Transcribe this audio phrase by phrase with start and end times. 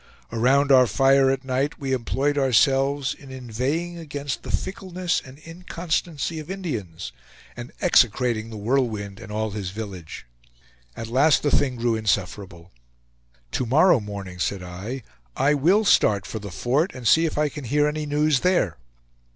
[0.31, 6.39] Around our fire at night we employed ourselves in inveighing against the fickleness and inconstancy
[6.39, 7.11] of Indians,
[7.55, 10.25] and execrating The Whirlwind and all his village.
[10.97, 12.71] At last the thing grew insufferable.
[13.51, 15.03] "To morrow morning," said I,
[15.35, 18.79] "I will start for the fort, and see if I can hear any news there."